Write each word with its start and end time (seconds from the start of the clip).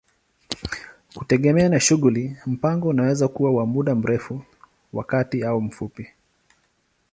Kutegemea 1.15 1.69
na 1.69 1.79
shughuli, 1.79 2.37
mpango 2.45 2.87
unaweza 2.89 3.27
kuwa 3.27 3.51
wa 3.51 3.65
muda 3.65 3.95
mrefu, 3.95 4.41
wa 4.93 5.03
kati 5.03 5.43
au 5.43 5.61
mfupi. 5.61 6.07